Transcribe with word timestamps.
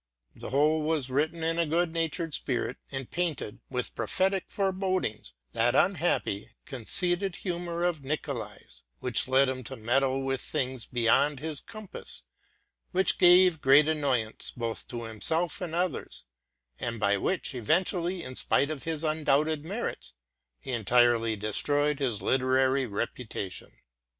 The 0.35 0.49
whole 0.49 0.81
was 0.81 1.11
written 1.11 1.43
in 1.43 1.59
a 1.59 1.67
good 1.67 1.93
natured 1.93 2.33
spirit, 2.33 2.77
and 2.91 3.11
painted, 3.11 3.59
with 3.69 3.93
prophetic 3.93 4.45
forebodings, 4.49 5.33
that 5.51 5.75
unhappy, 5.75 6.49
conceited 6.65 7.35
humor 7.35 7.83
of 7.83 8.03
Nicolai's, 8.03 8.83
which 8.99 9.27
led 9.27 9.47
him 9.47 9.63
to 9.65 9.77
meddle 9.77 10.23
with 10.23 10.41
things 10.41 10.87
beyond 10.87 11.39
his 11.39 11.59
compass, 11.59 12.23
which 12.91 13.19
gave 13.19 13.61
great 13.61 13.87
annoyance 13.87 14.49
both 14.57 14.87
to 14.87 15.03
himself 15.03 15.61
and 15.61 15.75
others, 15.75 16.25
and 16.79 16.99
by 16.99 17.15
which, 17.15 17.53
eventually, 17.53 18.23
in 18.23 18.35
spite 18.35 18.71
of 18.71 18.85
his 18.85 19.03
undoubted 19.03 19.63
merits, 19.63 20.15
he 20.59 20.71
entirely 20.71 21.35
destroyed 21.35 21.99
his 21.99 22.23
literary 22.23 22.87
reputation. 22.87 23.69